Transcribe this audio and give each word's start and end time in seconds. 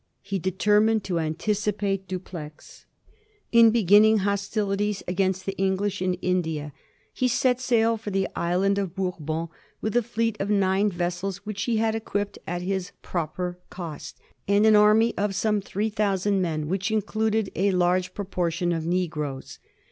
He 0.23 0.39
determined 0.39 1.03
to 1.03 1.19
anticipate 1.19 2.07
Dupleix 2.07 2.85
in 3.51 3.69
beginning 3.69 4.17
hostilities 4.25 5.03
against 5.07 5.45
the 5.45 5.55
English 5.59 6.01
in 6.01 6.15
India. 6.15 6.73
He 7.13 7.27
set 7.27 7.61
sail 7.61 7.97
from 7.97 8.13
the 8.13 8.27
island 8.35 8.79
of 8.79 8.95
Bourbon 8.95 9.49
with 9.79 9.95
a 9.95 10.01
fleet 10.01 10.37
of 10.39 10.49
nine 10.49 10.89
vessels 10.89 11.45
which 11.45 11.67
ho 11.67 11.75
had 11.75 11.93
equipped 11.93 12.39
at 12.47 12.63
his 12.63 12.93
proper 13.03 13.59
cost, 13.69 14.17
and 14.47 14.65
an 14.65 14.73
1746. 14.73 14.75
LA 14.75 14.85
BOURDONNAia 14.89 14.89
259 14.89 14.89
army 14.89 15.17
of 15.29 15.35
some 15.35 15.61
three 15.61 15.89
thousand 15.91 16.41
men, 16.41 16.67
which 16.67 16.89
ineluded 16.89 17.51
a 17.55 17.69
large 17.69 18.15
proportion 18.15 18.71
of 18.73 18.87
negroes. 18.87 19.59